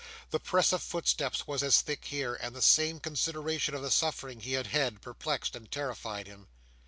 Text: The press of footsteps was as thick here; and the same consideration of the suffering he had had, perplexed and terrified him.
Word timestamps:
The 0.31 0.39
press 0.39 0.73
of 0.73 0.81
footsteps 0.81 1.45
was 1.45 1.61
as 1.61 1.81
thick 1.81 2.05
here; 2.05 2.33
and 2.33 2.55
the 2.55 2.61
same 2.63 2.99
consideration 2.99 3.75
of 3.75 3.83
the 3.83 3.91
suffering 3.91 4.39
he 4.39 4.53
had 4.53 4.65
had, 4.65 4.99
perplexed 4.99 5.55
and 5.55 5.71
terrified 5.71 6.25
him. 6.25 6.47